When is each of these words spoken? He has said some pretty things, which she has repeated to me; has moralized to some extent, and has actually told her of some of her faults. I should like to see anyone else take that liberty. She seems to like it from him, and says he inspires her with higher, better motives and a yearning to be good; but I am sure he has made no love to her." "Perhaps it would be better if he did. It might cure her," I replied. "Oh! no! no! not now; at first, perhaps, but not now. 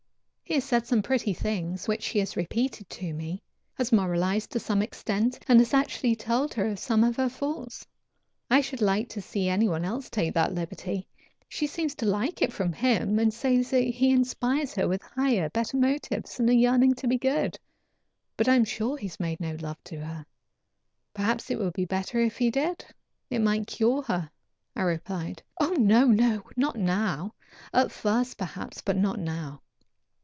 He 0.43 0.55
has 0.55 0.65
said 0.65 0.85
some 0.85 1.01
pretty 1.01 1.33
things, 1.33 1.87
which 1.87 2.03
she 2.03 2.19
has 2.19 2.35
repeated 2.35 2.89
to 2.89 3.13
me; 3.13 3.41
has 3.75 3.93
moralized 3.93 4.51
to 4.51 4.59
some 4.59 4.81
extent, 4.81 5.39
and 5.47 5.61
has 5.61 5.73
actually 5.73 6.13
told 6.13 6.53
her 6.55 6.67
of 6.67 6.77
some 6.77 7.05
of 7.05 7.15
her 7.15 7.29
faults. 7.29 7.87
I 8.49 8.59
should 8.59 8.81
like 8.81 9.07
to 9.11 9.21
see 9.21 9.47
anyone 9.47 9.85
else 9.85 10.09
take 10.09 10.33
that 10.33 10.53
liberty. 10.53 11.07
She 11.47 11.67
seems 11.67 11.95
to 11.95 12.05
like 12.05 12.41
it 12.41 12.51
from 12.51 12.73
him, 12.73 13.17
and 13.17 13.33
says 13.33 13.69
he 13.69 14.11
inspires 14.11 14.75
her 14.75 14.89
with 14.89 15.01
higher, 15.01 15.49
better 15.51 15.77
motives 15.77 16.37
and 16.37 16.49
a 16.49 16.53
yearning 16.53 16.95
to 16.95 17.07
be 17.07 17.17
good; 17.17 17.57
but 18.35 18.49
I 18.49 18.55
am 18.55 18.65
sure 18.65 18.97
he 18.97 19.07
has 19.07 19.21
made 19.21 19.39
no 19.39 19.55
love 19.61 19.81
to 19.85 20.01
her." 20.01 20.25
"Perhaps 21.13 21.49
it 21.49 21.59
would 21.59 21.71
be 21.71 21.85
better 21.85 22.19
if 22.19 22.35
he 22.39 22.51
did. 22.51 22.83
It 23.29 23.39
might 23.39 23.67
cure 23.67 24.01
her," 24.01 24.29
I 24.75 24.81
replied. 24.81 25.41
"Oh! 25.61 25.75
no! 25.77 26.07
no! 26.07 26.43
not 26.57 26.75
now; 26.77 27.35
at 27.73 27.89
first, 27.89 28.37
perhaps, 28.37 28.81
but 28.81 28.97
not 28.97 29.17
now. 29.17 29.61